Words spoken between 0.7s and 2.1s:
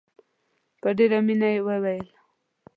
په ډېره مینه یې وویل.